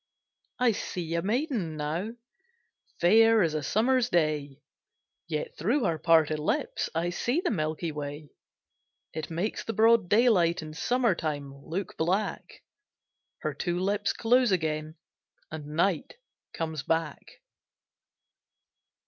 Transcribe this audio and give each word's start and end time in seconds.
I 0.57 0.71
see 0.71 1.13
a 1.13 1.21
maiden 1.21 1.77
now, 1.77 2.13
Fair 2.99 3.43
as 3.43 3.53
a 3.53 3.61
summer's 3.61 4.09
day; 4.09 4.63
Yet 5.27 5.55
through 5.55 5.83
her 5.83 5.99
parted 5.99 6.39
lips 6.39 6.89
I 6.95 7.11
see 7.11 7.39
the 7.39 7.51
milky 7.51 7.91
way; 7.91 8.31
It 9.13 9.29
makes 9.29 9.63
the 9.63 9.73
broad 9.73 10.09
daylight 10.09 10.63
In 10.63 10.73
summer 10.73 11.13
time 11.13 11.53
look 11.53 11.97
black: 11.97 12.63
Her 13.41 13.53
two 13.53 13.79
lips 13.79 14.11
close 14.11 14.51
again, 14.51 14.95
And 15.51 15.67
night 15.75 16.15
comes 16.51 16.81
back. 16.81 17.21